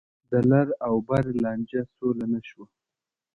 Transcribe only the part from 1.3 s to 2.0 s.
لانجه